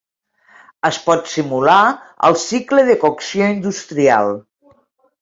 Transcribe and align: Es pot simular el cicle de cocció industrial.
Es 0.89 0.97
pot 1.09 1.29
simular 1.33 1.77
el 2.31 2.39
cicle 2.47 2.89
de 2.91 2.99
cocció 3.07 3.55
industrial. 3.61 4.39